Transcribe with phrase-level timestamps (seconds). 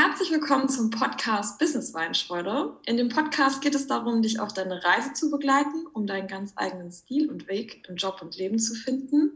[0.00, 2.76] Herzlich willkommen zum Podcast Business Weinschreude.
[2.86, 6.52] In dem Podcast geht es darum, dich auf deine Reise zu begleiten, um deinen ganz
[6.54, 9.34] eigenen Stil und Weg im Job und Leben zu finden.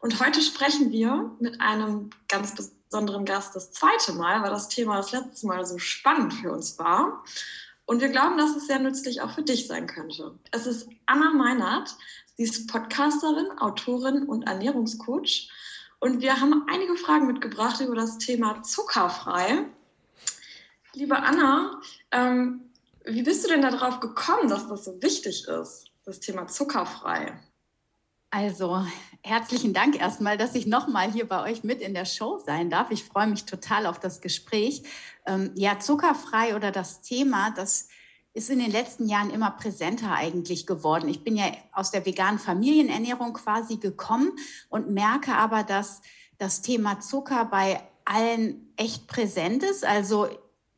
[0.00, 4.98] Und heute sprechen wir mit einem ganz besonderen Gast das zweite Mal, weil das Thema
[4.98, 7.24] das letzte Mal so spannend für uns war.
[7.86, 10.38] Und wir glauben, dass es sehr nützlich auch für dich sein könnte.
[10.50, 11.96] Es ist Anna Meinert.
[12.36, 15.50] Sie ist Podcasterin, Autorin und Ernährungscoach.
[16.00, 19.70] Und wir haben einige Fragen mitgebracht über das Thema zuckerfrei.
[20.94, 22.70] Liebe Anna, ähm,
[23.04, 27.32] wie bist du denn darauf gekommen, dass das so wichtig ist, das Thema zuckerfrei?
[28.30, 28.84] Also
[29.22, 32.90] herzlichen Dank erstmal, dass ich nochmal hier bei euch mit in der Show sein darf.
[32.90, 34.82] Ich freue mich total auf das Gespräch.
[35.26, 37.88] Ähm, ja, zuckerfrei oder das Thema, das
[38.34, 41.08] ist in den letzten Jahren immer präsenter eigentlich geworden.
[41.08, 44.32] Ich bin ja aus der veganen Familienernährung quasi gekommen
[44.68, 46.02] und merke aber, dass
[46.38, 49.84] das Thema Zucker bei allen echt präsent ist.
[49.84, 50.28] Also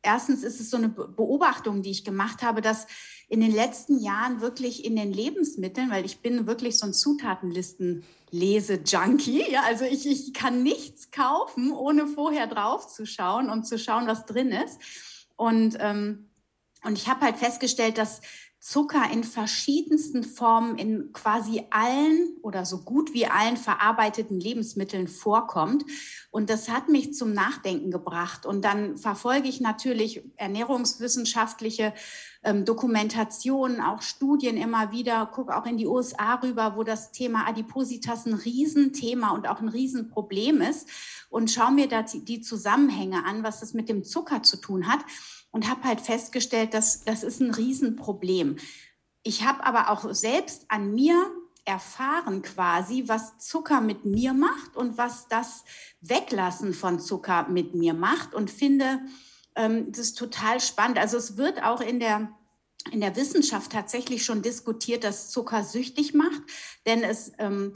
[0.05, 2.87] erstens ist es so eine Beobachtung, die ich gemacht habe, dass
[3.27, 9.51] in den letzten Jahren wirklich in den Lebensmitteln, weil ich bin wirklich so ein Zutatenlisten-Lese-Junkie,
[9.51, 14.07] ja, also ich, ich kann nichts kaufen, ohne vorher drauf zu schauen und zu schauen,
[14.07, 14.79] was drin ist.
[15.35, 16.29] Und, ähm,
[16.83, 18.19] und ich habe halt festgestellt, dass
[18.67, 25.85] Zucker in verschiedensten Formen in quasi allen oder so gut wie allen verarbeiteten Lebensmitteln vorkommt.
[26.31, 28.47] Und das hat mich zum Nachdenken gebracht.
[28.47, 31.93] Und dann verfolge ich natürlich ernährungswissenschaftliche
[32.43, 37.47] ähm, Dokumentationen, auch Studien immer wieder, gucke auch in die USA rüber, wo das Thema
[37.47, 40.89] Adipositas ein Riesenthema und auch ein Riesenproblem ist
[41.29, 45.05] und schaue mir da die Zusammenhänge an, was das mit dem Zucker zu tun hat
[45.55, 48.57] und habe halt festgestellt, dass das ist ein Riesenproblem.
[49.23, 51.15] Ich habe aber auch selbst an mir
[51.63, 55.63] erfahren quasi, was Zucker mit mir macht und was das
[56.01, 58.99] Weglassen von Zucker mit mir macht und finde
[59.55, 60.99] ähm, das total spannend.
[60.99, 62.29] Also es wird auch in der
[62.91, 66.41] in der Wissenschaft tatsächlich schon diskutiert, dass Zucker süchtig macht,
[66.85, 67.71] denn es ähm,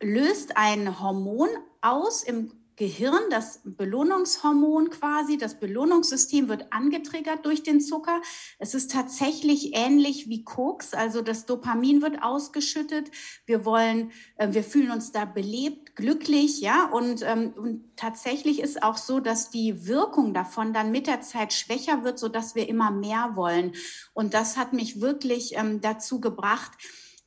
[0.00, 1.48] löst ein Hormon
[1.80, 8.20] aus im Gehirn, das Belohnungshormon quasi, das Belohnungssystem wird angetriggert durch den Zucker.
[8.58, 13.12] Es ist tatsächlich ähnlich wie Koks, also das Dopamin wird ausgeschüttet.
[13.46, 18.82] Wir wollen, äh, wir fühlen uns da belebt, glücklich, ja, und, ähm, und tatsächlich ist
[18.82, 22.68] auch so, dass die Wirkung davon dann mit der Zeit schwächer wird, so dass wir
[22.68, 23.72] immer mehr wollen.
[24.14, 26.72] Und das hat mich wirklich ähm, dazu gebracht,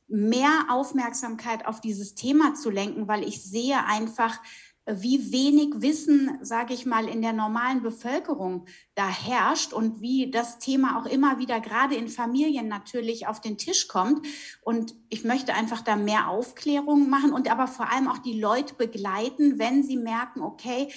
[0.08, 4.40] mehr Aufmerksamkeit auf dieses Thema zu lenken, weil ich sehe einfach,
[4.90, 8.66] wie wenig Wissen, sage ich mal, in der normalen Bevölkerung
[8.98, 13.56] da herrscht und wie das Thema auch immer wieder gerade in Familien natürlich auf den
[13.56, 14.26] Tisch kommt.
[14.60, 18.74] Und ich möchte einfach da mehr Aufklärung machen und aber vor allem auch die Leute
[18.74, 20.88] begleiten, wenn sie merken, okay,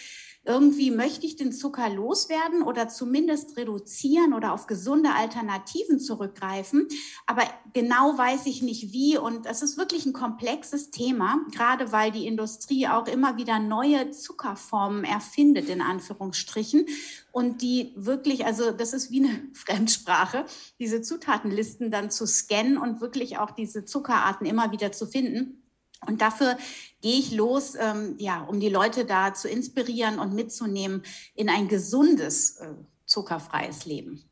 [0.43, 6.87] irgendwie möchte ich den Zucker loswerden oder zumindest reduzieren oder auf gesunde Alternativen zurückgreifen.
[7.27, 9.19] Aber genau weiß ich nicht wie.
[9.19, 14.09] Und es ist wirklich ein komplexes Thema, gerade weil die Industrie auch immer wieder neue
[14.09, 16.87] Zuckerformen erfindet, in Anführungsstrichen.
[17.31, 20.45] Und die wirklich, also das ist wie eine Fremdsprache,
[20.79, 25.63] diese Zutatenlisten dann zu scannen und wirklich auch diese Zuckerarten immer wieder zu finden.
[26.07, 26.57] Und dafür
[27.01, 31.03] gehe ich los, ähm, ja, um die Leute da zu inspirieren und mitzunehmen
[31.35, 32.73] in ein gesundes, äh,
[33.05, 34.23] zuckerfreies Leben.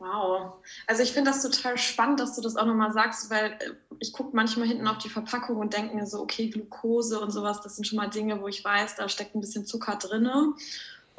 [0.00, 0.54] Wow.
[0.86, 4.14] Also ich finde das total spannend, dass du das auch nochmal sagst, weil äh, ich
[4.14, 7.76] gucke manchmal hinten auf die Verpackung und denke mir so, okay, Glucose und sowas, das
[7.76, 10.30] sind schon mal Dinge, wo ich weiß, da steckt ein bisschen Zucker drin.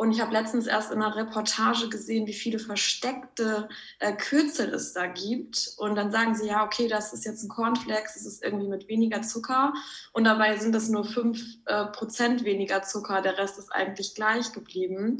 [0.01, 3.69] Und ich habe letztens erst in einer Reportage gesehen, wie viele versteckte
[4.00, 5.75] äh, Kürzel es da gibt.
[5.78, 8.88] Und dann sagen sie, ja, okay, das ist jetzt ein Cornflakes, das ist irgendwie mit
[8.88, 9.73] weniger Zucker.
[10.11, 15.19] Und dabei sind es nur 5% äh, weniger Zucker, der Rest ist eigentlich gleich geblieben.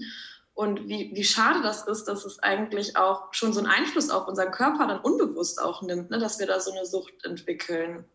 [0.56, 4.28] Und wie, wie schade das ist, dass es eigentlich auch schon so einen Einfluss auf
[4.28, 6.18] unseren Körper dann unbewusst auch nimmt, ne?
[6.18, 8.06] dass wir da so eine Sucht entwickeln.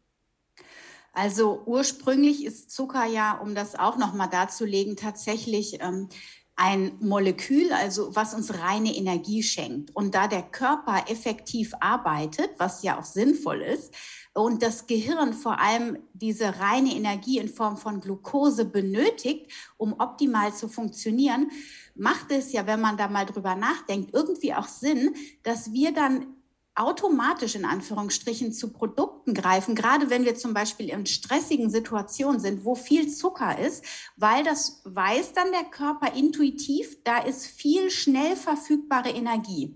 [1.13, 6.09] Also ursprünglich ist Zucker ja, um das auch nochmal darzulegen, tatsächlich ähm,
[6.57, 9.95] ein Molekül, also was uns reine Energie schenkt.
[9.95, 13.95] Und da der Körper effektiv arbeitet, was ja auch sinnvoll ist,
[14.33, 20.53] und das Gehirn vor allem diese reine Energie in Form von Glucose benötigt, um optimal
[20.55, 21.51] zu funktionieren,
[21.95, 26.36] macht es ja, wenn man da mal drüber nachdenkt, irgendwie auch Sinn, dass wir dann
[26.77, 32.65] automatisch in Anführungsstrichen zu Produkten greifen, gerade wenn wir zum Beispiel in stressigen Situationen sind,
[32.65, 33.85] wo viel Zucker ist,
[34.17, 39.75] weil das weiß dann der Körper intuitiv, da ist viel schnell verfügbare Energie.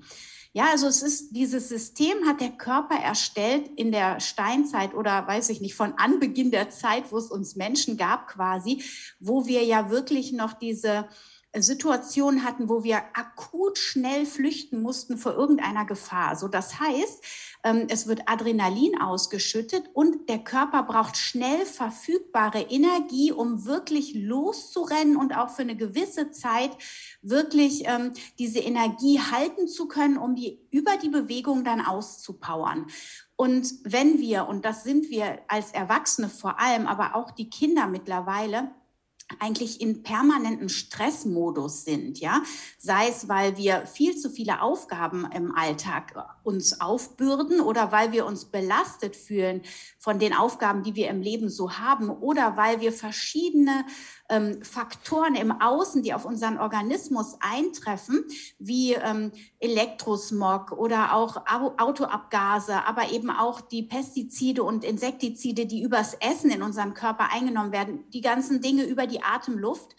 [0.53, 5.49] Ja, also es ist, dieses System hat der Körper erstellt in der Steinzeit oder weiß
[5.51, 8.83] ich nicht, von Anbeginn der Zeit, wo es uns Menschen gab quasi,
[9.21, 11.09] wo wir ja wirklich noch diese
[11.59, 16.37] Situationen hatten, wo wir akut schnell flüchten mussten vor irgendeiner Gefahr.
[16.37, 17.25] So, das heißt,
[17.65, 25.17] ähm, es wird Adrenalin ausgeschüttet und der Körper braucht schnell verfügbare Energie, um wirklich loszurennen
[25.17, 26.71] und auch für eine gewisse Zeit
[27.21, 32.87] wirklich ähm, diese Energie halten zu können, um die über die Bewegung dann auszupowern.
[33.35, 37.89] Und wenn wir, und das sind wir als Erwachsene vor allem, aber auch die Kinder
[37.89, 38.71] mittlerweile,
[39.39, 42.43] eigentlich in permanenten Stressmodus sind, ja,
[42.79, 48.27] sei es, weil wir viel zu viele Aufgaben im Alltag uns aufbürden oder weil wir
[48.27, 49.63] uns belastet fühlen
[49.99, 53.85] von den Aufgaben, die wir im Leben so haben oder weil wir verschiedene
[54.31, 58.25] ähm, Faktoren im Außen, die auf unseren Organismus eintreffen,
[58.59, 66.15] wie ähm, Elektrosmog oder auch Autoabgase, aber eben auch die Pestizide und Insektizide, die übers
[66.15, 69.97] Essen in unserem Körper eingenommen werden, die ganzen Dinge über die Atemluft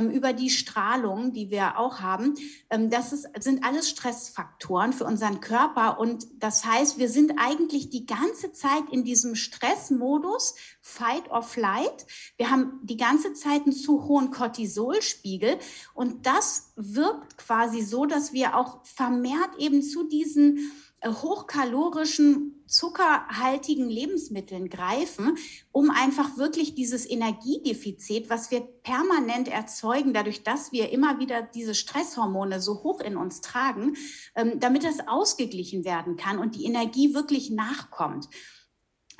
[0.00, 2.34] über die Strahlung, die wir auch haben.
[2.70, 5.98] Ähm, das ist, sind alles Stressfaktoren für unseren Körper.
[6.00, 12.06] Und das heißt, wir sind eigentlich die ganze Zeit in diesem Stressmodus, Fight or Flight.
[12.36, 15.58] Wir haben die ganze Zeit einen zu hohen Cortisolspiegel.
[15.94, 20.72] Und das wirkt quasi so, dass wir auch vermehrt eben zu diesen
[21.04, 25.36] hochkalorischen, zuckerhaltigen Lebensmitteln greifen,
[25.72, 31.74] um einfach wirklich dieses Energiedefizit, was wir permanent erzeugen, dadurch, dass wir immer wieder diese
[31.74, 33.96] Stresshormone so hoch in uns tragen,
[34.34, 38.28] ähm, damit das ausgeglichen werden kann und die Energie wirklich nachkommt.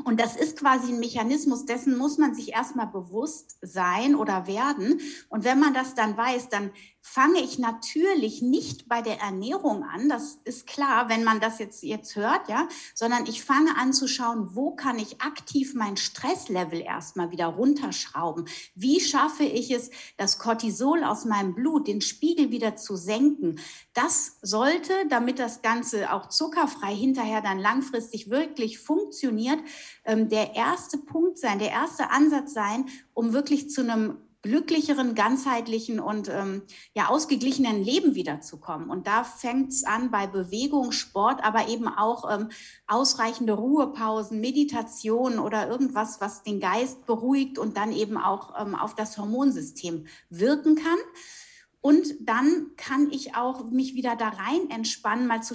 [0.05, 5.00] Und das ist quasi ein Mechanismus, dessen muss man sich erstmal bewusst sein oder werden.
[5.28, 6.73] Und wenn man das dann weiß, dann
[7.04, 11.82] fange ich natürlich nicht bei der Ernährung an, das ist klar, wenn man das jetzt,
[11.82, 16.81] jetzt hört, ja, sondern ich fange an zu schauen, wo kann ich aktiv mein Stresslevel
[16.81, 18.46] erstmal wieder runterschrauben?
[18.76, 23.58] Wie schaffe ich es, das Cortisol aus meinem Blut, den Spiegel wieder zu senken?
[23.94, 29.58] Das sollte, damit das Ganze auch zuckerfrei hinterher dann langfristig wirklich funktioniert,
[30.04, 36.00] ähm, der erste Punkt sein, der erste Ansatz sein, um wirklich zu einem glücklicheren, ganzheitlichen
[36.00, 36.62] und ähm,
[36.94, 38.91] ja ausgeglichenen Leben wiederzukommen.
[38.91, 42.50] Und da fängt es an bei Bewegung, Sport, aber eben auch ähm,
[42.89, 48.94] ausreichende Ruhepausen, Meditation oder irgendwas, was den Geist beruhigt und dann eben auch ähm, auf
[48.97, 50.99] das Hormonsystem wirken kann.
[51.81, 55.55] Und dann kann ich auch mich wieder da rein entspannen, mal zu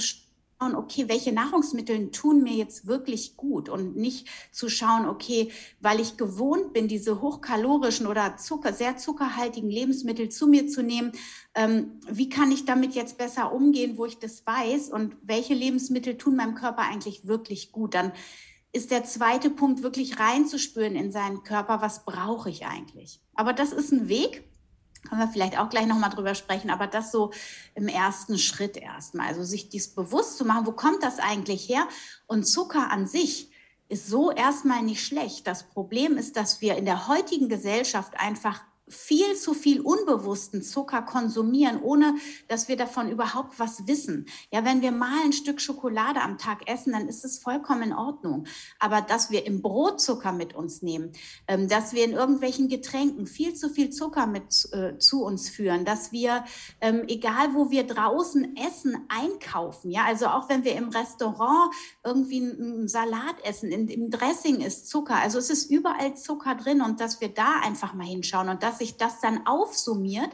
[0.59, 3.69] schauen, okay, welche Nahrungsmittel tun mir jetzt wirklich gut?
[3.69, 9.69] Und nicht zu schauen, okay, weil ich gewohnt bin, diese hochkalorischen oder Zucker, sehr zuckerhaltigen
[9.69, 11.11] Lebensmittel zu mir zu nehmen,
[11.55, 14.89] ähm, wie kann ich damit jetzt besser umgehen, wo ich das weiß?
[14.89, 18.11] Und welche Lebensmittel tun meinem Körper eigentlich wirklich gut, dann
[18.71, 23.21] ist der zweite Punkt wirklich reinzuspüren in seinen Körper, was brauche ich eigentlich.
[23.33, 24.43] Aber das ist ein Weg,
[25.07, 27.31] können wir vielleicht auch gleich nochmal drüber sprechen, aber das so
[27.75, 29.27] im ersten Schritt erstmal.
[29.27, 31.87] Also sich dies bewusst zu machen, wo kommt das eigentlich her?
[32.25, 33.51] Und Zucker an sich
[33.89, 35.47] ist so erstmal nicht schlecht.
[35.47, 41.01] Das Problem ist, dass wir in der heutigen Gesellschaft einfach viel zu viel unbewussten Zucker
[41.01, 42.15] konsumieren, ohne
[42.47, 44.27] dass wir davon überhaupt was wissen.
[44.51, 47.93] Ja, wenn wir mal ein Stück Schokolade am Tag essen, dann ist es vollkommen in
[47.93, 48.47] Ordnung.
[48.79, 51.11] Aber dass wir im Brot Zucker mit uns nehmen,
[51.47, 55.83] ähm, dass wir in irgendwelchen Getränken viel zu viel Zucker mit äh, zu uns führen,
[55.83, 56.45] dass wir,
[56.79, 61.73] ähm, egal wo wir draußen essen, einkaufen, ja, also auch wenn wir im Restaurant
[62.03, 66.81] irgendwie einen Salat essen, in, im Dressing ist Zucker, also es ist überall Zucker drin
[66.81, 70.29] und dass wir da einfach mal hinschauen und das dass sich das dann aufsummiert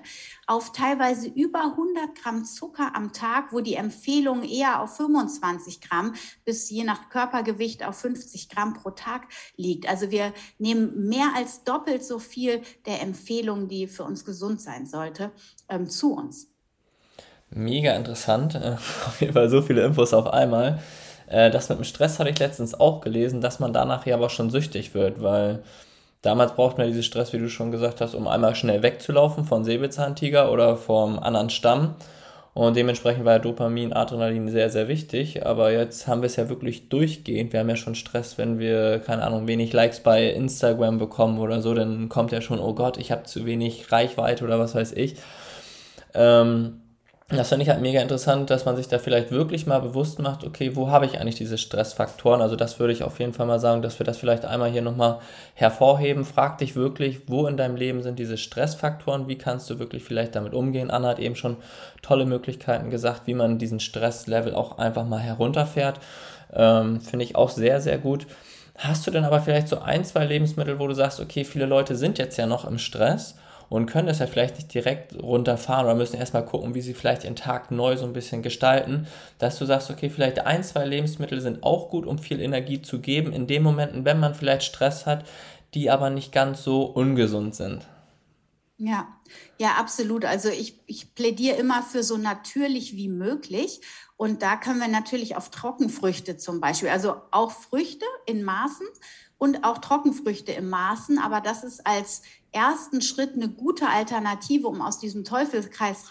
[0.48, 6.14] auf teilweise über 100 Gramm Zucker am Tag, wo die Empfehlung eher auf 25 Gramm
[6.44, 9.88] bis je nach Körpergewicht auf 50 Gramm pro Tag liegt.
[9.88, 14.86] Also wir nehmen mehr als doppelt so viel der Empfehlung, die für uns gesund sein
[14.86, 15.32] sollte,
[15.70, 16.50] ähm, zu uns.
[17.50, 18.56] Mega interessant.
[18.56, 18.76] Äh,
[19.08, 20.82] auf jeden Fall so viele Infos auf einmal.
[21.28, 24.30] Äh, das mit dem Stress hatte ich letztens auch gelesen, dass man danach ja aber
[24.30, 25.64] schon süchtig wird, weil
[26.24, 29.66] Damals braucht man diesen Stress, wie du schon gesagt hast, um einmal schnell wegzulaufen von
[29.66, 31.96] Säbelzahntiger oder vom anderen Stamm.
[32.54, 35.46] Und dementsprechend war ja Dopamin, Adrenalin sehr, sehr wichtig.
[35.46, 37.52] Aber jetzt haben wir es ja wirklich durchgehend.
[37.52, 41.62] Wir haben ja schon Stress, wenn wir, keine Ahnung, wenig Likes bei Instagram bekommen oder
[41.62, 41.74] so.
[41.74, 45.16] Dann kommt ja schon, oh Gott, ich habe zu wenig Reichweite oder was weiß ich.
[46.14, 46.83] Ähm,
[47.30, 50.44] das finde ich halt mega interessant, dass man sich da vielleicht wirklich mal bewusst macht,
[50.44, 52.42] okay, wo habe ich eigentlich diese Stressfaktoren?
[52.42, 54.82] Also das würde ich auf jeden Fall mal sagen, dass wir das vielleicht einmal hier
[54.82, 55.20] nochmal
[55.54, 56.26] hervorheben.
[56.26, 59.28] Frag dich wirklich, wo in deinem Leben sind diese Stressfaktoren?
[59.28, 60.92] Wie kannst du wirklich vielleicht damit umgehen?
[60.92, 61.58] Anna hat eben schon
[62.02, 66.00] tolle Möglichkeiten gesagt, wie man diesen Stresslevel auch einfach mal herunterfährt.
[66.54, 68.28] Ähm, finde ich auch sehr, sehr gut.
[68.78, 71.96] Hast du denn aber vielleicht so ein, zwei Lebensmittel, wo du sagst, okay, viele Leute
[71.96, 73.36] sind jetzt ja noch im Stress
[73.74, 77.24] und können das ja vielleicht nicht direkt runterfahren oder müssen erstmal gucken, wie sie vielleicht
[77.24, 79.08] ihren Tag neu so ein bisschen gestalten,
[79.40, 83.00] dass du sagst, okay, vielleicht ein, zwei Lebensmittel sind auch gut, um viel Energie zu
[83.00, 85.26] geben, in den Momenten, wenn man vielleicht Stress hat,
[85.74, 87.88] die aber nicht ganz so ungesund sind.
[88.78, 89.08] Ja,
[89.58, 90.24] ja, absolut.
[90.24, 93.82] Also ich, ich plädiere immer für so natürlich wie möglich.
[94.18, 98.86] Und da können wir natürlich auf Trockenfrüchte zum Beispiel, also auch Früchte in Maßen
[99.40, 101.18] und auch Trockenfrüchte im Maßen.
[101.18, 102.22] Aber das ist als
[102.54, 106.04] ersten Schritt eine gute Alternative, um aus diesem Teufelskreis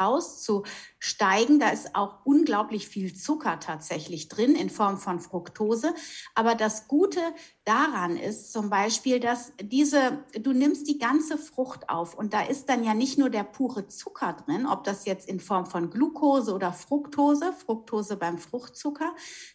[1.03, 1.59] rauszusteigen.
[1.59, 5.95] Da ist auch unglaublich viel Zucker tatsächlich drin in Form von Fructose.
[6.35, 7.21] Aber das Gute
[7.65, 12.69] daran ist zum Beispiel, dass diese, du nimmst die ganze Frucht auf und da ist
[12.69, 16.53] dann ja nicht nur der pure Zucker drin, ob das jetzt in Form von Glucose
[16.55, 19.15] oder Fructose, Fructose beim Fruchtzucker,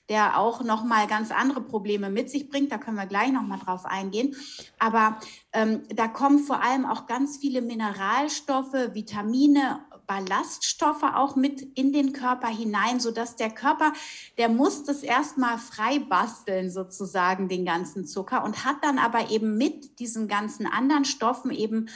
[0.10, 2.72] der auch nochmal ganz andere Probleme mit sich bringt.
[2.72, 4.36] Da können wir gleich nochmal drauf eingehen.
[4.80, 5.20] Aber
[5.52, 12.14] ähm, da kommen vor allem auch ganz viele Mineralstoffe, Vitamine, Ballaststoffe auch mit in den
[12.14, 13.94] Körper hinein, sodass der Körper,
[14.38, 19.58] der muss das erstmal frei basteln, sozusagen, den ganzen Zucker und hat dann aber eben
[19.58, 21.90] mit diesen ganzen anderen Stoffen eben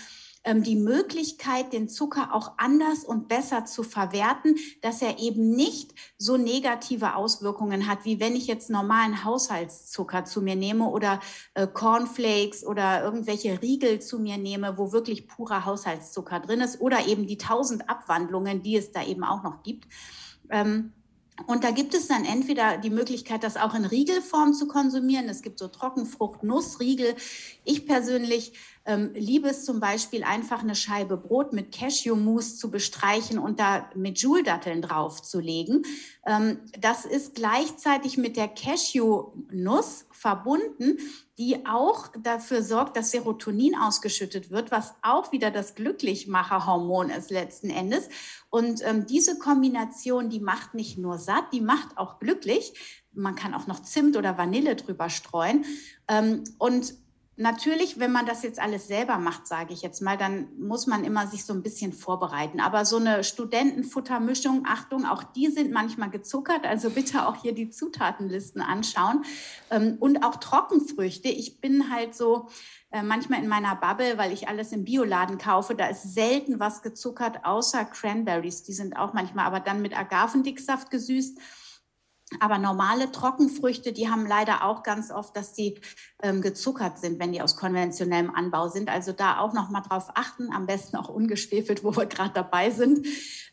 [0.45, 6.35] die Möglichkeit, den Zucker auch anders und besser zu verwerten, dass er eben nicht so
[6.35, 11.19] negative Auswirkungen hat, wie wenn ich jetzt normalen Haushaltszucker zu mir nehme oder
[11.53, 17.05] äh, Cornflakes oder irgendwelche Riegel zu mir nehme, wo wirklich purer Haushaltszucker drin ist oder
[17.07, 19.87] eben die tausend Abwandlungen, die es da eben auch noch gibt.
[20.49, 20.93] Ähm,
[21.47, 25.29] und da gibt es dann entweder die Möglichkeit, das auch in Riegelform zu konsumieren.
[25.29, 27.15] Es gibt so Trockenfrucht, Nussriegel.
[27.63, 28.53] Ich persönlich
[28.85, 33.89] ähm, liebe es zum Beispiel einfach eine Scheibe Brot mit Cashewmus zu bestreichen und da
[33.95, 35.83] mit Joule-Datteln draufzulegen.
[36.25, 40.97] Ähm, das ist gleichzeitig mit der Cashew-Nuss verbunden,
[41.37, 47.69] die auch dafür sorgt, dass Serotonin ausgeschüttet wird, was auch wieder das Glücklichmacherhormon ist letzten
[47.69, 48.09] Endes.
[48.49, 52.73] Und ähm, diese Kombination, die macht nicht nur satt, die macht auch glücklich.
[53.13, 55.65] Man kann auch noch Zimt oder Vanille drüber streuen.
[56.07, 56.93] Ähm, und
[57.41, 61.03] Natürlich, wenn man das jetzt alles selber macht, sage ich jetzt mal, dann muss man
[61.03, 62.59] immer sich so ein bisschen vorbereiten.
[62.59, 66.67] Aber so eine Studentenfuttermischung, Achtung, auch die sind manchmal gezuckert.
[66.67, 69.25] Also bitte auch hier die Zutatenlisten anschauen.
[69.71, 71.29] Ähm, und auch Trockenfrüchte.
[71.29, 72.47] Ich bin halt so
[72.91, 75.73] äh, manchmal in meiner Bubble, weil ich alles im Bioladen kaufe.
[75.73, 78.61] Da ist selten was gezuckert, außer Cranberries.
[78.61, 81.39] Die sind auch manchmal aber dann mit Agavendicksaft gesüßt.
[82.39, 85.79] Aber normale Trockenfrüchte, die haben leider auch ganz oft, dass die
[86.23, 88.89] ähm, gezuckert sind, wenn die aus konventionellem Anbau sind.
[88.89, 92.71] Also da auch noch mal drauf achten, am besten auch ungeschwefelt, wo wir gerade dabei
[92.71, 93.05] sind.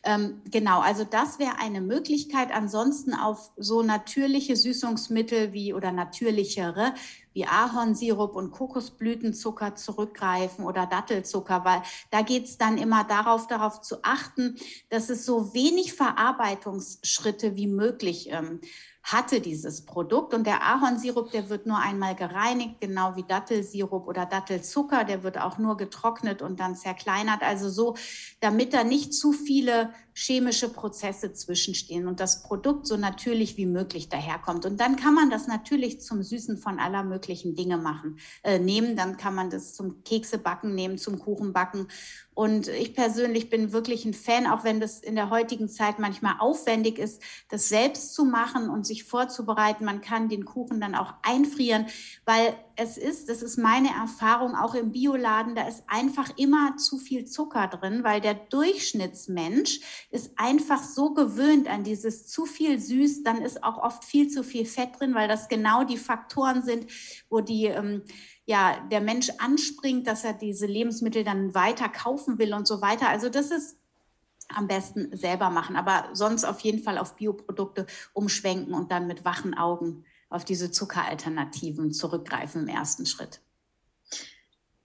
[0.03, 2.51] Ähm, genau, also das wäre eine Möglichkeit.
[2.53, 6.93] Ansonsten auf so natürliche Süßungsmittel wie oder natürlichere
[7.39, 11.81] wie Ahornsirup und Kokosblütenzucker zurückgreifen oder Dattelzucker, weil
[12.11, 14.57] da geht es dann immer darauf, darauf zu achten,
[14.89, 18.59] dass es so wenig Verarbeitungsschritte wie möglich ähm,
[19.03, 20.33] hatte dieses Produkt.
[20.33, 25.03] Und der Ahornsirup, der wird nur einmal gereinigt, genau wie Dattelsirup oder Dattelzucker.
[25.03, 27.41] Der wird auch nur getrocknet und dann zerkleinert.
[27.41, 27.95] Also so,
[28.39, 34.09] damit da nicht zu viele chemische Prozesse zwischenstehen und das Produkt so natürlich wie möglich
[34.09, 34.65] daherkommt.
[34.65, 38.97] Und dann kann man das natürlich zum Süßen von aller möglichen Dinge machen, äh, nehmen.
[38.97, 41.87] Dann kann man das zum Keksebacken nehmen, zum Kuchenbacken.
[42.39, 46.35] Und ich persönlich bin wirklich ein Fan, auch wenn das in der heutigen Zeit manchmal
[46.39, 49.83] aufwendig ist, das selbst zu machen und sich vorzubereiten.
[49.83, 51.87] Man kann den Kuchen dann auch einfrieren,
[52.23, 56.97] weil es ist, das ist meine Erfahrung auch im Bioladen, da ist einfach immer zu
[56.97, 63.23] viel Zucker drin, weil der Durchschnittsmensch ist einfach so gewöhnt an dieses zu viel süß,
[63.23, 66.89] dann ist auch oft viel zu viel Fett drin, weil das genau die Faktoren sind,
[67.29, 68.03] wo die ähm,
[68.49, 73.07] ja, der Mensch anspringt, dass er diese Lebensmittel dann weiter kaufen will und so weiter.
[73.07, 73.77] Also das ist
[74.47, 79.23] am besten selber machen, aber sonst auf jeden Fall auf Bioprodukte umschwenken und dann mit
[79.23, 83.39] wachen Augen auf diese Zuckeralternativen zurückgreifen im ersten Schritt.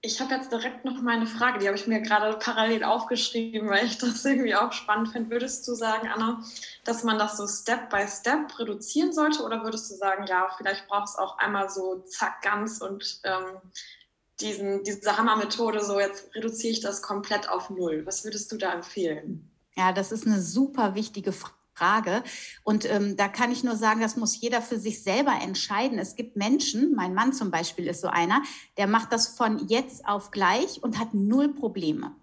[0.06, 3.87] Ich habe jetzt direkt noch meine Frage, die habe ich mir gerade parallel aufgeschrieben, weil
[3.87, 5.30] ich das irgendwie auch spannend finde.
[5.30, 6.44] Würdest du sagen, Anna,
[6.84, 10.87] dass man das so Step by Step reduzieren sollte oder würdest du sagen, ja, vielleicht
[10.88, 13.62] braucht es auch einmal so zack ganz und ähm,
[14.40, 18.04] diesen, diese Hammermethode, so jetzt reduziere ich das komplett auf Null.
[18.04, 19.50] Was würdest du da empfehlen?
[19.75, 21.63] Ja, das ist eine super wichtige Frage.
[21.75, 22.23] Frage.
[22.62, 25.99] Und ähm, da kann ich nur sagen, das muss jeder für sich selber entscheiden.
[25.99, 28.43] Es gibt Menschen, mein Mann zum Beispiel ist so einer,
[28.76, 32.14] der macht das von jetzt auf gleich und hat null Probleme.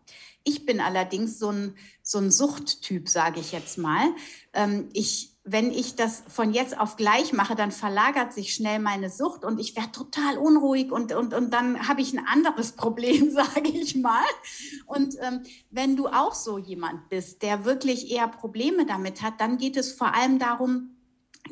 [0.44, 4.08] Ich bin allerdings so ein, so ein Suchttyp, sage ich jetzt mal.
[4.54, 9.10] Ähm, ich wenn ich das von jetzt auf gleich mache, dann verlagert sich schnell meine
[9.10, 13.32] Sucht und ich werde total unruhig und, und, und dann habe ich ein anderes Problem,
[13.32, 14.24] sage ich mal.
[14.86, 19.58] Und ähm, wenn du auch so jemand bist, der wirklich eher Probleme damit hat, dann
[19.58, 20.96] geht es vor allem darum,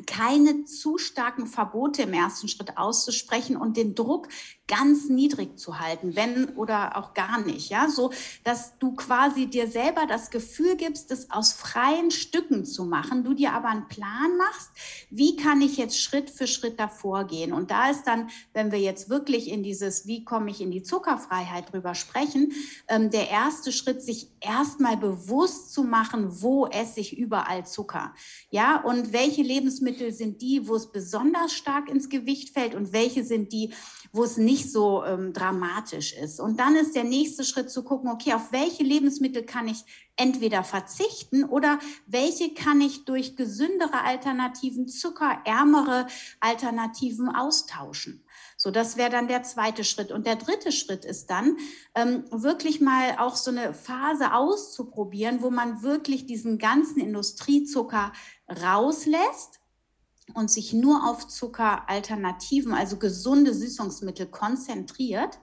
[0.06, 4.28] keine zu starken Verbote im ersten Schritt auszusprechen und den Druck
[4.70, 8.12] ganz niedrig zu halten, wenn oder auch gar nicht, ja, so
[8.44, 13.34] dass du quasi dir selber das Gefühl gibst, das aus freien Stücken zu machen, du
[13.34, 14.70] dir aber einen Plan machst,
[15.10, 18.78] wie kann ich jetzt Schritt für Schritt davor gehen und da ist dann, wenn wir
[18.78, 22.52] jetzt wirklich in dieses, wie komme ich in die Zuckerfreiheit drüber sprechen,
[22.86, 28.14] ähm, der erste Schritt, sich erstmal bewusst zu machen, wo esse ich überall Zucker,
[28.50, 33.24] ja, und welche Lebensmittel sind die, wo es besonders stark ins Gewicht fällt und welche
[33.24, 33.72] sind die,
[34.12, 36.38] wo es nicht so ähm, dramatisch ist.
[36.38, 39.84] Und dann ist der nächste Schritt zu gucken, okay, auf welche Lebensmittel kann ich
[40.16, 46.06] entweder verzichten oder welche kann ich durch gesündere Alternativen, zuckerärmere
[46.40, 48.22] Alternativen austauschen.
[48.58, 50.12] So, das wäre dann der zweite Schritt.
[50.12, 51.56] Und der dritte Schritt ist dann,
[51.94, 58.12] ähm, wirklich mal auch so eine Phase auszuprobieren, wo man wirklich diesen ganzen Industriezucker
[58.62, 59.59] rauslässt
[60.34, 65.38] und sich nur auf Zuckeralternativen, also gesunde Süßungsmittel konzentriert.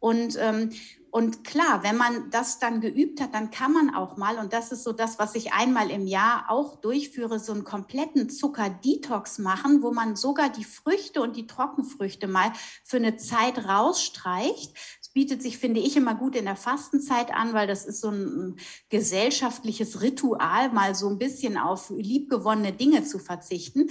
[0.00, 0.70] Und, ähm,
[1.10, 4.72] und klar, wenn man das dann geübt hat, dann kann man auch mal, und das
[4.72, 9.82] ist so das, was ich einmal im Jahr auch durchführe, so einen kompletten Zuckerdetox machen,
[9.82, 12.52] wo man sogar die Früchte und die Trockenfrüchte mal
[12.84, 14.76] für eine Zeit rausstreicht.
[15.00, 18.10] Es bietet sich, finde ich, immer gut in der Fastenzeit an, weil das ist so
[18.10, 18.56] ein
[18.90, 23.88] gesellschaftliches Ritual, mal so ein bisschen auf liebgewonnene Dinge zu verzichten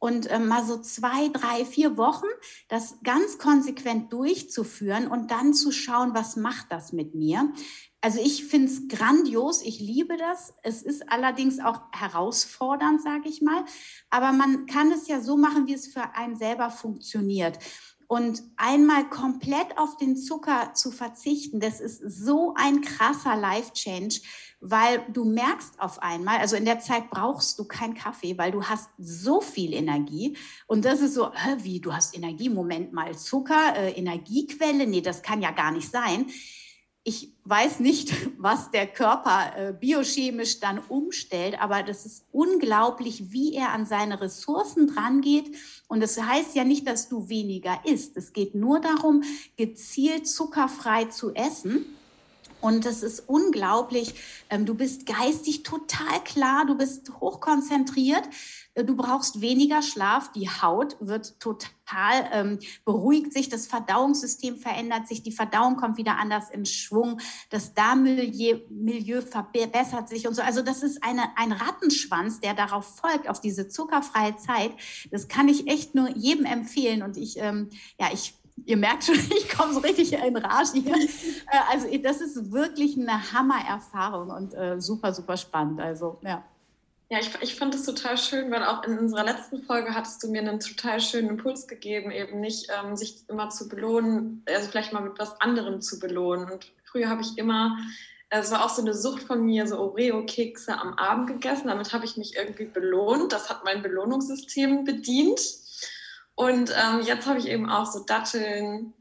[0.00, 2.26] und äh, mal so zwei, drei, vier Wochen
[2.68, 7.52] das ganz konsequent durchzuführen und dann zu schauen, was macht das mit mir.
[8.00, 10.54] Also ich finde es grandios, ich liebe das.
[10.62, 13.62] Es ist allerdings auch herausfordernd, sage ich mal.
[14.08, 17.58] Aber man kann es ja so machen, wie es für einen selber funktioniert.
[18.06, 24.20] Und einmal komplett auf den Zucker zu verzichten, das ist so ein krasser Life-Change
[24.60, 28.64] weil du merkst auf einmal, also in der Zeit brauchst du keinen Kaffee, weil du
[28.64, 30.36] hast so viel Energie.
[30.66, 35.22] Und das ist so, wie, du hast Energie, Moment mal, Zucker, äh, Energiequelle, nee, das
[35.22, 36.26] kann ja gar nicht sein.
[37.02, 43.54] Ich weiß nicht, was der Körper äh, biochemisch dann umstellt, aber das ist unglaublich, wie
[43.54, 45.56] er an seine Ressourcen drangeht.
[45.88, 48.14] Und das heißt ja nicht, dass du weniger isst.
[48.18, 49.22] Es geht nur darum,
[49.56, 51.86] gezielt zuckerfrei zu essen
[52.60, 54.14] und das ist unglaublich.
[54.50, 58.24] Ähm, du bist geistig total klar, du bist hochkonzentriert,
[58.74, 61.70] äh, du brauchst weniger Schlaf, die Haut wird total
[62.32, 67.20] ähm, beruhigt sich, das Verdauungssystem verändert sich, die Verdauung kommt wieder anders in Schwung,
[67.50, 70.42] das Darmmilieu Milieu verbessert sich und so.
[70.42, 74.72] Also das ist eine, ein Rattenschwanz, der darauf folgt, auf diese zuckerfreie Zeit.
[75.10, 79.14] Das kann ich echt nur jedem empfehlen und ich, ähm, ja, ich Ihr merkt schon,
[79.38, 80.96] ich komme so richtig in Rage hier.
[81.52, 85.80] Äh, also das ist wirklich eine Hammer-Erfahrung und äh, super, super spannend.
[85.80, 86.44] Also ja.
[87.12, 90.28] Ja, ich, ich fand es total schön, weil auch in unserer letzten Folge hattest du
[90.28, 94.92] mir einen total schönen Impuls gegeben, eben nicht ähm, sich immer zu belohnen, also vielleicht
[94.92, 96.48] mal mit was anderem zu belohnen.
[96.48, 97.76] Und früher habe ich immer,
[98.28, 101.66] es war auch so eine Sucht von mir, so Oreo-Kekse am Abend gegessen.
[101.66, 103.32] Damit habe ich mich irgendwie belohnt.
[103.32, 105.40] Das hat mein Belohnungssystem bedient.
[106.40, 108.94] Und ähm, jetzt habe ich eben auch so Datteln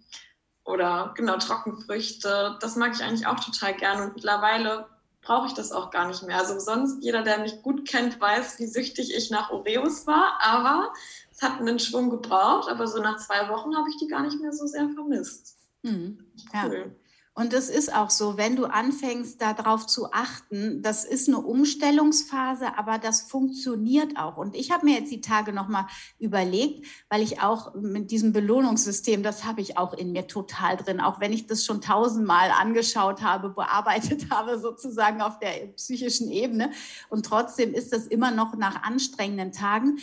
[0.66, 2.58] oder genau Trockenfrüchte.
[2.60, 4.88] Das mag ich eigentlich auch total gern und mittlerweile
[5.22, 6.38] brauche ich das auch gar nicht mehr.
[6.38, 10.92] Also sonst, jeder, der mich gut kennt, weiß, wie süchtig ich nach Oreos war, aber
[11.32, 14.42] es hat einen Schwung gebraucht, aber so nach zwei Wochen habe ich die gar nicht
[14.42, 15.56] mehr so sehr vermisst.
[15.84, 16.20] Mhm.
[16.54, 16.94] Cool.
[17.40, 22.78] Und es ist auch so, wenn du anfängst, darauf zu achten, das ist eine Umstellungsphase,
[22.78, 24.36] aber das funktioniert auch.
[24.36, 25.86] Und ich habe mir jetzt die Tage nochmal
[26.20, 31.00] überlegt, weil ich auch mit diesem Belohnungssystem, das habe ich auch in mir total drin,
[31.00, 36.72] auch wenn ich das schon tausendmal angeschaut habe, bearbeitet habe, sozusagen auf der psychischen Ebene.
[37.08, 39.98] Und trotzdem ist das immer noch nach anstrengenden Tagen.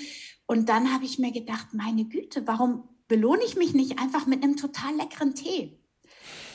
[0.47, 4.43] Und dann habe ich mir gedacht, meine Güte, warum belohne ich mich nicht einfach mit
[4.43, 5.79] einem total leckeren Tee?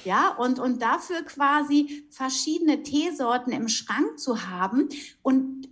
[0.04, 4.90] Ja, und, und dafür quasi verschiedene Teesorten im Schrank zu haben
[5.22, 5.70] und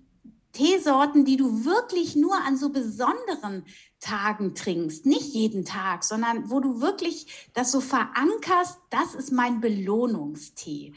[0.52, 3.65] Teesorten, die du wirklich nur an so besonderen
[4.00, 9.62] Tagen trinkst, nicht jeden Tag, sondern wo du wirklich das so verankerst, das ist mein
[9.62, 10.94] Belohnungstee.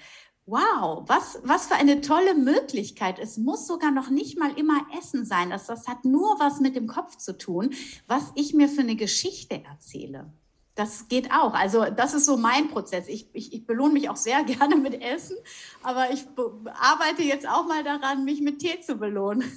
[0.46, 3.20] Wow, was, was für eine tolle Möglichkeit.
[3.20, 5.50] Es muss sogar noch nicht mal immer Essen sein.
[5.50, 7.70] Das, das hat nur was mit dem Kopf zu tun,
[8.08, 10.32] was ich mir für eine Geschichte erzähle.
[10.74, 11.54] Das geht auch.
[11.54, 13.08] Also das ist so mein Prozess.
[13.08, 15.36] Ich, ich, ich belohne mich auch sehr gerne mit Essen,
[15.82, 16.26] aber ich
[16.74, 19.50] arbeite jetzt auch mal daran, mich mit Tee zu belohnen.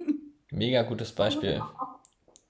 [0.50, 1.62] Mega gutes Beispiel.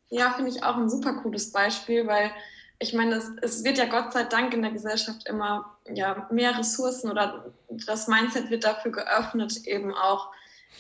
[0.09, 2.31] Ja, finde ich auch ein super cooles Beispiel, weil
[2.79, 6.57] ich meine, es, es, wird ja Gott sei Dank in der Gesellschaft immer ja, mehr
[6.57, 10.31] Ressourcen oder das Mindset wird dafür geöffnet, eben auch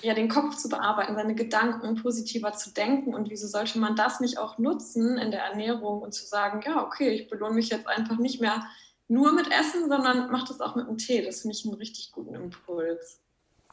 [0.02, 3.14] ja, den Kopf zu bearbeiten, seine Gedanken positiver zu denken.
[3.14, 6.84] Und wieso sollte man das nicht auch nutzen in der Ernährung und zu sagen, ja,
[6.84, 8.64] okay, ich belohne mich jetzt einfach nicht mehr
[9.08, 11.24] nur mit Essen, sondern mache das auch mit dem Tee.
[11.24, 13.20] Das finde ich einen richtig guten Impuls.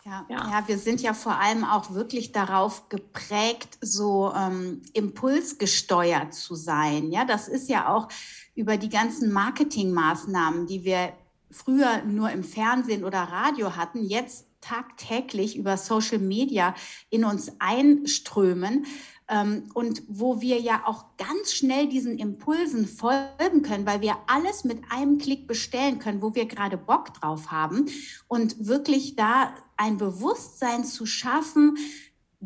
[0.05, 0.67] Ja, ja, ja.
[0.67, 7.11] wir sind ja vor allem auch wirklich darauf geprägt, so ähm, impulsgesteuert zu sein.
[7.11, 8.07] Ja, das ist ja auch
[8.53, 11.13] über die ganzen Marketingmaßnahmen, die wir
[11.49, 16.75] früher nur im Fernsehen oder Radio hatten, jetzt tagtäglich über Social Media
[17.09, 18.85] in uns einströmen
[19.27, 24.63] ähm, und wo wir ja auch ganz schnell diesen Impulsen folgen können, weil wir alles
[24.63, 27.85] mit einem Klick bestellen können, wo wir gerade Bock drauf haben
[28.27, 31.77] und wirklich da ein Bewusstsein zu schaffen,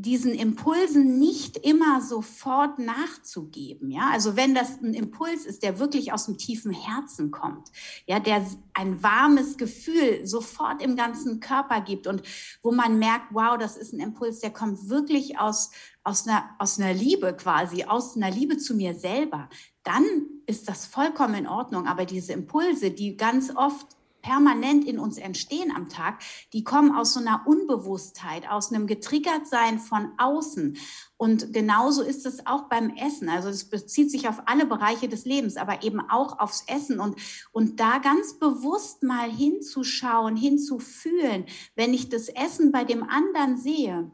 [0.01, 3.91] diesen Impulsen nicht immer sofort nachzugeben.
[3.91, 7.69] Ja, also wenn das ein Impuls ist, der wirklich aus dem tiefen Herzen kommt,
[8.05, 12.23] ja, der ein warmes Gefühl sofort im ganzen Körper gibt und
[12.61, 15.71] wo man merkt, wow, das ist ein Impuls, der kommt wirklich aus,
[16.03, 19.49] aus einer, aus einer Liebe quasi, aus einer Liebe zu mir selber,
[19.83, 20.05] dann
[20.45, 21.87] ist das vollkommen in Ordnung.
[21.87, 23.98] Aber diese Impulse, die ganz oft
[24.29, 26.21] permanent in uns entstehen am Tag,
[26.53, 30.77] die kommen aus so einer Unbewusstheit, aus einem Getriggertsein von außen.
[31.17, 33.27] Und genauso ist es auch beim Essen.
[33.27, 37.15] Also es bezieht sich auf alle Bereiche des Lebens, aber eben auch aufs Essen und,
[37.51, 44.11] und da ganz bewusst mal hinzuschauen, hinzufühlen, wenn ich das Essen bei dem anderen sehe.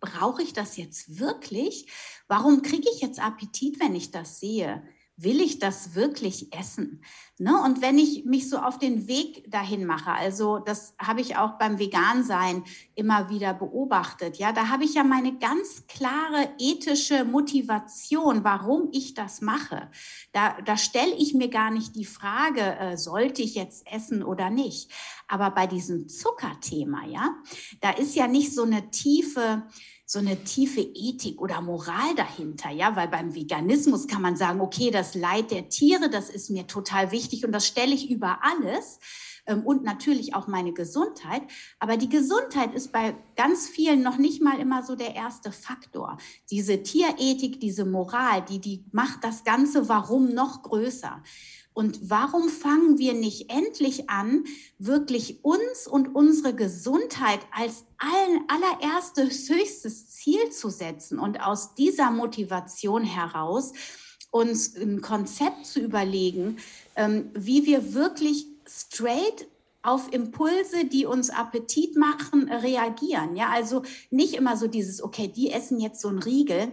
[0.00, 1.92] Brauche ich das jetzt wirklich?
[2.28, 4.82] Warum kriege ich jetzt Appetit, wenn ich das sehe?
[5.18, 7.02] Will ich das wirklich essen?
[7.40, 7.60] Ne?
[7.62, 11.52] Und wenn ich mich so auf den Weg dahin mache, also das habe ich auch
[11.52, 12.64] beim Vegansein
[12.96, 19.14] immer wieder beobachtet, ja, da habe ich ja meine ganz klare ethische Motivation, warum ich
[19.14, 19.88] das mache.
[20.32, 24.50] Da, da stelle ich mir gar nicht die Frage, äh, sollte ich jetzt essen oder
[24.50, 24.90] nicht.
[25.28, 27.36] Aber bei diesem Zuckerthema, ja,
[27.80, 29.62] da ist ja nicht so eine tiefe,
[30.10, 34.90] so eine tiefe Ethik oder Moral dahinter, ja, weil beim Veganismus kann man sagen, okay,
[34.90, 39.00] das Leid der Tiere, das ist mir total wichtig und das stelle ich über alles
[39.44, 41.42] ähm, und natürlich auch meine Gesundheit.
[41.78, 46.16] Aber die Gesundheit ist bei ganz vielen noch nicht mal immer so der erste Faktor.
[46.50, 51.22] Diese Tierethik, diese Moral, die, die macht das Ganze Warum noch größer.
[51.78, 54.42] Und warum fangen wir nicht endlich an,
[54.80, 62.10] wirklich uns und unsere Gesundheit als allen allererstes höchstes Ziel zu setzen und aus dieser
[62.10, 63.74] Motivation heraus
[64.32, 66.56] uns ein Konzept zu überlegen,
[66.96, 69.46] ähm, wie wir wirklich straight
[69.82, 73.36] auf Impulse, die uns Appetit machen, reagieren.
[73.36, 76.72] Ja, also nicht immer so dieses, okay, die essen jetzt so ein Riegel.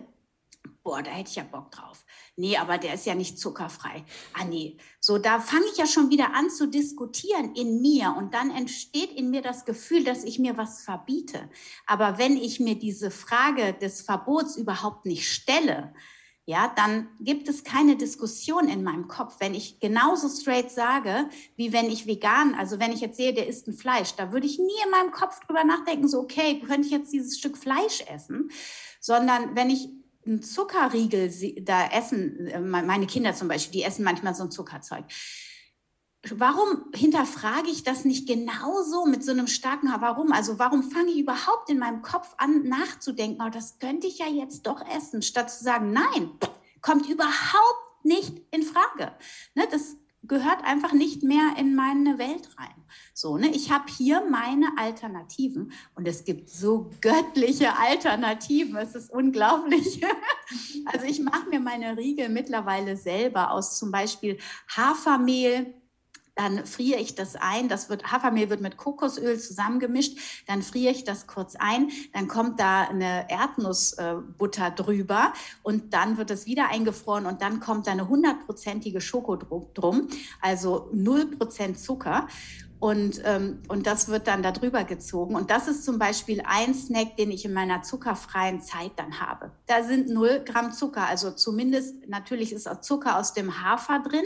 [0.82, 2.05] Boah, da hätte ich ja Bock drauf
[2.36, 4.04] nee, aber der ist ja nicht zuckerfrei.
[4.34, 4.78] Ah, nee.
[5.00, 9.12] So, da fange ich ja schon wieder an zu diskutieren in mir und dann entsteht
[9.12, 11.50] in mir das Gefühl, dass ich mir was verbiete.
[11.86, 15.94] Aber wenn ich mir diese Frage des Verbots überhaupt nicht stelle,
[16.48, 19.38] ja, dann gibt es keine Diskussion in meinem Kopf.
[19.40, 23.48] Wenn ich genauso straight sage, wie wenn ich vegan, also wenn ich jetzt sehe, der
[23.48, 26.86] isst ein Fleisch, da würde ich nie in meinem Kopf drüber nachdenken, so, okay, könnte
[26.86, 28.52] ich jetzt dieses Stück Fleisch essen?
[29.00, 29.90] Sondern wenn ich
[30.26, 35.06] einen Zuckerriegel da essen, äh, meine Kinder zum Beispiel, die essen manchmal so ein Zuckerzeug.
[36.32, 40.32] Warum hinterfrage ich das nicht genauso mit so einem starken Warum?
[40.32, 44.28] Also warum fange ich überhaupt in meinem Kopf an nachzudenken, oh, das könnte ich ja
[44.28, 46.32] jetzt doch essen, statt zu sagen, nein,
[46.82, 49.12] kommt überhaupt nicht in Frage.
[49.54, 52.76] Ne, das gehört einfach nicht mehr in meine Welt rein.
[53.14, 53.50] So, ne?
[53.50, 58.76] Ich habe hier meine Alternativen und es gibt so göttliche Alternativen.
[58.78, 60.02] Es ist unglaublich.
[60.86, 65.74] Also ich mache mir meine Riegel mittlerweile selber aus zum Beispiel Hafermehl,
[66.36, 67.70] dann friere ich das ein.
[67.70, 70.18] Das wird, Hafermehl wird mit Kokosöl zusammengemischt.
[70.48, 71.90] Dann friere ich das kurz ein.
[72.14, 77.88] Dann kommt da eine Erdnussbutter drüber und dann wird es wieder eingefroren und dann kommt
[77.88, 79.38] da eine hundertprozentige Schoko
[79.74, 80.10] drum,
[80.42, 82.28] also null Prozent Zucker.
[82.80, 85.36] Und, ähm, und das wird dann darüber gezogen.
[85.36, 89.52] Und das ist zum Beispiel ein Snack, den ich in meiner zuckerfreien Zeit dann habe.
[89.66, 94.26] Da sind 0 Gramm Zucker, also zumindest natürlich ist auch Zucker aus dem Hafer drin.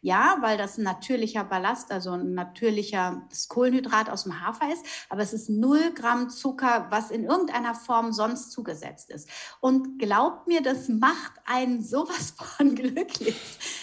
[0.00, 4.84] Ja, weil das ein natürlicher Ballast, also ein natürlicher Kohlenhydrat aus dem Hafer ist.
[5.08, 9.28] Aber es ist 0 Gramm Zucker, was in irgendeiner Form sonst zugesetzt ist.
[9.60, 13.36] Und glaubt mir, das macht einen sowas von glücklich.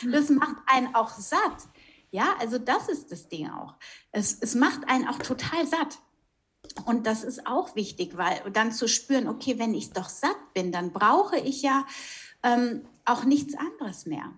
[0.09, 1.67] Das macht einen auch satt.
[2.15, 3.73] Ja, also das ist das Ding auch.
[4.13, 5.99] Es, es macht einen auch total satt.
[6.85, 10.71] Und das ist auch wichtig, weil dann zu spüren, okay, wenn ich doch satt bin,
[10.71, 11.85] dann brauche ich ja
[12.41, 14.31] ähm, auch nichts anderes mehr.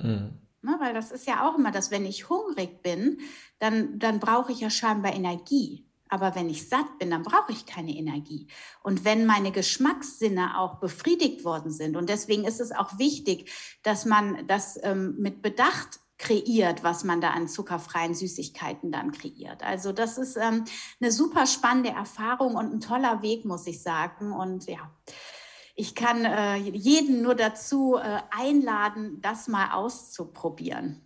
[0.00, 0.40] Mhm.
[0.62, 3.20] Ne, weil das ist ja auch immer das, wenn ich hungrig bin,
[3.60, 5.86] dann, dann brauche ich ja scheinbar Energie.
[6.08, 8.48] Aber wenn ich satt bin, dann brauche ich keine Energie.
[8.82, 13.52] Und wenn meine Geschmackssinne auch befriedigt worden sind, und deswegen ist es auch wichtig,
[13.84, 19.62] dass man das ähm, mit Bedacht kreiert, was man da an zuckerfreien Süßigkeiten dann kreiert.
[19.62, 20.64] Also das ist ähm,
[21.00, 24.32] eine super spannende Erfahrung und ein toller Weg, muss ich sagen.
[24.32, 24.90] Und ja,
[25.76, 31.00] ich kann äh, jeden nur dazu äh, einladen, das mal auszuprobieren.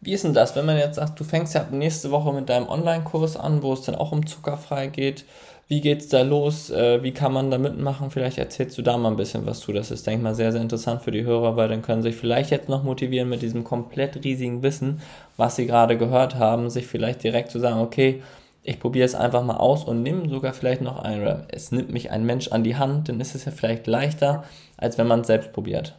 [0.00, 2.68] Wie ist denn das, wenn man jetzt sagt, du fängst ja nächste Woche mit deinem
[2.68, 5.24] Online-Kurs an, wo es dann auch um zuckerfrei geht?
[5.68, 6.70] Wie geht es da los?
[6.70, 8.10] Äh, wie kann man da mitmachen?
[8.10, 9.72] Vielleicht erzählst du da mal ein bisschen was zu.
[9.72, 12.10] Das ist, denke ich mal, sehr, sehr interessant für die Hörer, weil dann können sie
[12.10, 15.00] sich vielleicht jetzt noch motivieren mit diesem komplett riesigen Wissen,
[15.36, 18.22] was sie gerade gehört haben, sich vielleicht direkt zu sagen, okay,
[18.62, 21.90] ich probiere es einfach mal aus und nehme sogar vielleicht noch ein, oder es nimmt
[21.92, 24.44] mich ein Mensch an die Hand, dann ist es ja vielleicht leichter,
[24.76, 25.96] als wenn man es selbst probiert.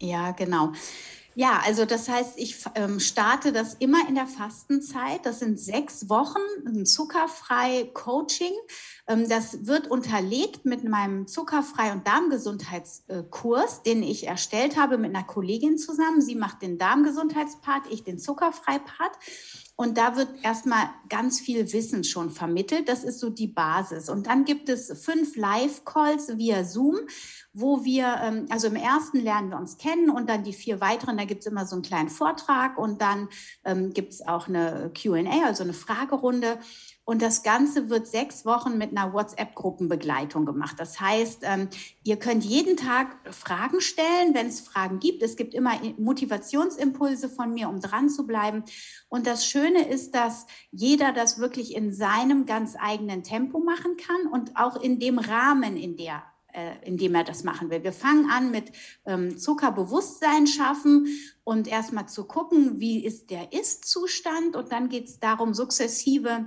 [0.00, 0.70] Ja, genau.
[1.34, 5.24] Ja, also das heißt, ich ähm, starte das immer in der Fastenzeit.
[5.24, 8.52] Das sind sechs Wochen, ein zuckerfrei Coaching.
[9.10, 15.24] Ähm, das wird unterlegt mit meinem zuckerfrei und Darmgesundheitskurs, den ich erstellt habe mit einer
[15.24, 16.22] Kollegin zusammen.
[16.22, 19.18] Sie macht den Darmgesundheitspart, ich den zuckerfrei Part.
[19.74, 22.88] Und da wird erstmal ganz viel Wissen schon vermittelt.
[22.88, 24.10] Das ist so die Basis.
[24.10, 26.96] Und dann gibt es fünf Live-Calls via Zoom,
[27.52, 31.16] wo wir, ähm, also im ersten lernen wir uns kennen und dann die vier weiteren,
[31.16, 33.28] da gibt es immer so einen kleinen Vortrag und dann
[33.64, 36.58] ähm, gibt es auch eine QA, also eine Fragerunde.
[37.10, 40.76] Und das Ganze wird sechs Wochen mit einer WhatsApp-Gruppenbegleitung gemacht.
[40.78, 41.68] Das heißt, ähm,
[42.04, 45.20] ihr könnt jeden Tag Fragen stellen, wenn es Fragen gibt.
[45.24, 48.62] Es gibt immer Motivationsimpulse von mir, um dran zu bleiben.
[49.08, 54.30] Und das Schöne ist, dass jeder das wirklich in seinem ganz eigenen Tempo machen kann
[54.32, 57.82] und auch in dem Rahmen, in der äh, in dem er das machen will.
[57.82, 58.70] Wir fangen an mit
[59.04, 61.08] ähm, Zuckerbewusstsein schaffen
[61.42, 66.46] und erstmal zu gucken, wie ist der Ist-Zustand und dann geht es darum, sukzessive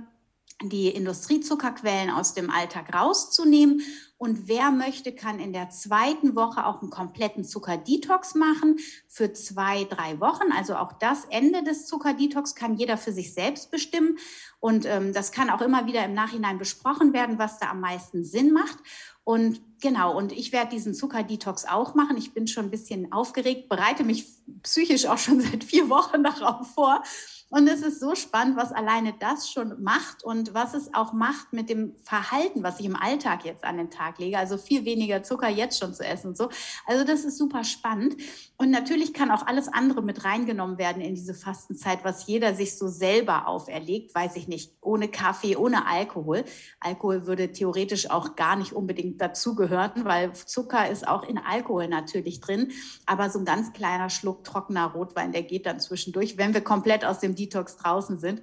[0.62, 3.82] die Industriezuckerquellen aus dem Alltag rauszunehmen.
[4.16, 9.84] Und wer möchte, kann in der zweiten Woche auch einen kompletten Zuckerdetox machen für zwei,
[9.84, 10.52] drei Wochen.
[10.56, 14.18] Also auch das Ende des Zuckerdetox kann jeder für sich selbst bestimmen.
[14.60, 18.24] Und ähm, das kann auch immer wieder im Nachhinein besprochen werden, was da am meisten
[18.24, 18.78] Sinn macht.
[19.24, 22.16] Und genau, und ich werde diesen Zuckerdetox auch machen.
[22.16, 24.24] Ich bin schon ein bisschen aufgeregt, bereite mich
[24.62, 27.02] psychisch auch schon seit vier Wochen darauf vor.
[27.50, 31.52] Und es ist so spannend, was alleine das schon macht und was es auch macht
[31.52, 34.38] mit dem Verhalten, was ich im Alltag jetzt an den Tag lege.
[34.38, 36.48] Also viel weniger Zucker jetzt schon zu essen und so.
[36.84, 38.16] Also das ist super spannend.
[38.56, 42.76] Und natürlich kann auch alles andere mit reingenommen werden in diese Fastenzeit, was jeder sich
[42.76, 44.14] so selber auferlegt.
[44.16, 46.44] Weiß ich nicht, ohne Kaffee, ohne Alkohol.
[46.80, 49.73] Alkohol würde theoretisch auch gar nicht unbedingt dazugehören,
[50.04, 52.72] weil Zucker ist auch in Alkohol natürlich drin.
[53.06, 57.04] Aber so ein ganz kleiner Schluck trockener Rotwein, der geht dann zwischendurch, wenn wir komplett
[57.04, 58.42] aus dem Detox draußen sind.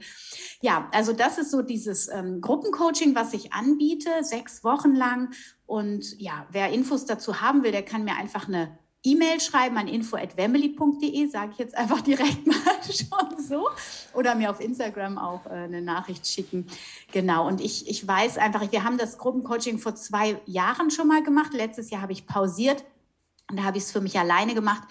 [0.62, 5.34] Ja, also das ist so dieses ähm, Gruppencoaching, was ich anbiete, sechs Wochen lang.
[5.66, 9.88] Und ja, wer Infos dazu haben will, der kann mir einfach eine E-Mail schreiben an
[9.88, 13.70] info.wemily.de, sage ich jetzt einfach direkt mal schon so.
[14.14, 16.68] Oder mir auf Instagram auch äh, eine Nachricht schicken.
[17.12, 21.24] Genau, und ich, ich weiß einfach, wir haben das Gruppencoaching vor zwei Jahren schon mal
[21.24, 21.54] gemacht.
[21.54, 22.84] Letztes Jahr habe ich pausiert
[23.50, 24.84] und da habe ich es für mich alleine gemacht.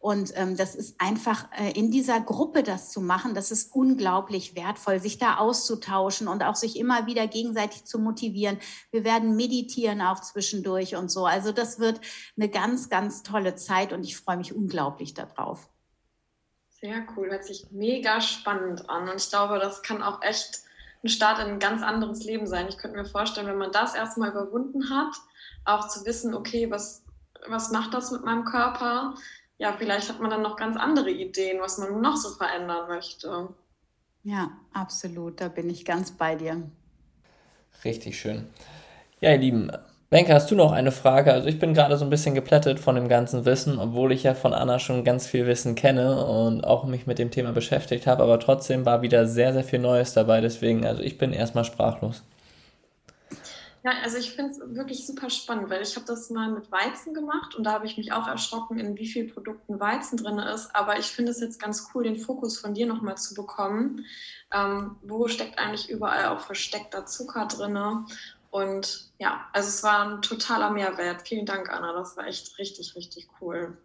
[0.00, 4.54] Und ähm, das ist einfach äh, in dieser Gruppe das zu machen, das ist unglaublich
[4.54, 8.58] wertvoll, sich da auszutauschen und auch sich immer wieder gegenseitig zu motivieren.
[8.92, 11.26] Wir werden meditieren auch zwischendurch und so.
[11.26, 12.00] Also das wird
[12.36, 15.68] eine ganz, ganz tolle Zeit und ich freue mich unglaublich darauf.
[16.80, 19.08] Sehr cool, hört sich mega spannend an.
[19.08, 20.62] Und ich glaube, das kann auch echt
[21.02, 22.68] ein Start in ein ganz anderes Leben sein.
[22.68, 25.14] Ich könnte mir vorstellen, wenn man das erstmal überwunden hat,
[25.64, 27.04] auch zu wissen, okay, was,
[27.48, 29.14] was macht das mit meinem Körper?
[29.58, 33.48] Ja, vielleicht hat man dann noch ganz andere Ideen, was man noch so verändern möchte.
[34.22, 36.62] Ja, absolut, da bin ich ganz bei dir.
[37.84, 38.46] Richtig schön.
[39.20, 39.70] Ja, ihr Lieben,
[40.10, 41.32] Benke, hast du noch eine Frage?
[41.32, 44.34] Also ich bin gerade so ein bisschen geplättet von dem ganzen Wissen, obwohl ich ja
[44.34, 48.22] von Anna schon ganz viel Wissen kenne und auch mich mit dem Thema beschäftigt habe,
[48.22, 50.40] aber trotzdem war wieder sehr, sehr viel Neues dabei.
[50.40, 52.22] Deswegen, also ich bin erstmal sprachlos.
[53.88, 57.14] Ja, also ich finde es wirklich super spannend, weil ich habe das mal mit Weizen
[57.14, 60.74] gemacht und da habe ich mich auch erschrocken, in wie vielen Produkten Weizen drin ist.
[60.74, 64.04] Aber ich finde es jetzt ganz cool, den Fokus von dir nochmal zu bekommen.
[64.52, 67.78] Ähm, wo steckt eigentlich überall auch versteckter Zucker drin?
[68.50, 71.26] Und ja, also es war ein totaler Mehrwert.
[71.26, 71.94] Vielen Dank, Anna.
[71.94, 73.78] Das war echt richtig, richtig cool.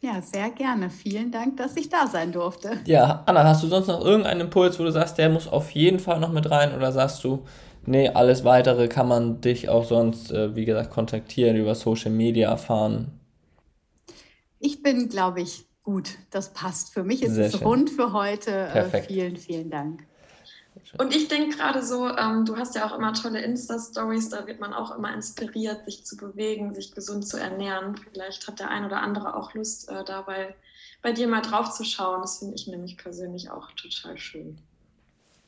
[0.00, 0.90] Ja, sehr gerne.
[0.90, 2.78] Vielen Dank, dass ich da sein durfte.
[2.84, 5.98] Ja, Anna, hast du sonst noch irgendeinen Impuls, wo du sagst, der muss auf jeden
[5.98, 6.74] Fall noch mit rein?
[6.76, 7.44] Oder sagst du,
[7.86, 12.50] nee, alles weitere kann man dich auch sonst, äh, wie gesagt, kontaktieren, über Social Media
[12.50, 13.20] erfahren?
[14.58, 16.10] Ich bin, glaube ich, gut.
[16.30, 16.92] Das passt.
[16.92, 17.62] Für mich ist Sehr es schön.
[17.62, 18.50] rund für heute.
[18.50, 19.06] Äh, Perfekt.
[19.06, 20.04] vielen, vielen Dank.
[20.98, 24.60] Und ich denke gerade so, ähm, du hast ja auch immer tolle Insta-Stories, da wird
[24.60, 27.96] man auch immer inspiriert, sich zu bewegen, sich gesund zu ernähren.
[28.12, 30.54] Vielleicht hat der ein oder andere auch Lust, äh, dabei
[31.02, 32.22] bei dir mal drauf zu schauen.
[32.22, 34.58] Das finde ich nämlich persönlich auch total schön.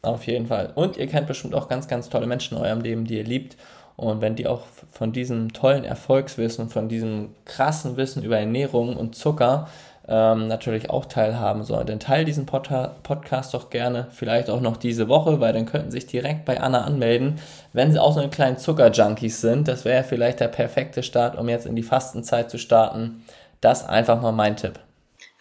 [0.07, 0.71] Auf jeden Fall.
[0.77, 3.57] Und ihr kennt bestimmt auch ganz, ganz tolle Menschen in eurem Leben, die ihr liebt.
[3.97, 9.17] Und wenn die auch von diesem tollen Erfolgswissen, von diesem krassen Wissen über Ernährung und
[9.17, 9.67] Zucker
[10.07, 11.89] ähm, natürlich auch teilhaben sollen.
[11.89, 12.71] Denn teil diesen Pod
[13.03, 16.85] Podcast doch gerne, vielleicht auch noch diese Woche, weil dann könnten sich direkt bei Anna
[16.85, 17.41] anmelden,
[17.73, 19.67] wenn sie auch so eine kleinen Zuckerjunkies sind.
[19.67, 23.25] Das wäre vielleicht der perfekte Start, um jetzt in die Fastenzeit zu starten.
[23.61, 24.79] Das einfach mal mein Tipp.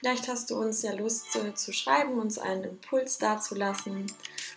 [0.06, 4.06] Vielleicht hast du uns ja Lust zu, zu schreiben, uns einen Impuls dazulassen,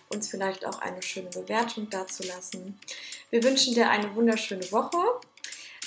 [0.09, 2.79] uns vielleicht auch eine schöne Bewertung dazulassen.
[3.29, 4.97] Wir wünschen dir eine wunderschöne Woche.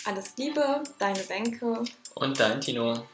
[0.05, 1.85] Alles Liebe, deine Bänke.
[2.15, 3.05] Und dein Tino.